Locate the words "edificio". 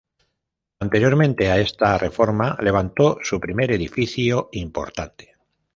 3.71-4.49